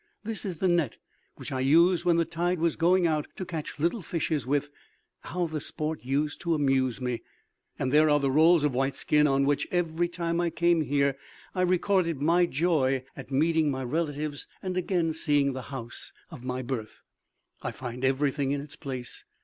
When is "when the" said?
2.05-2.25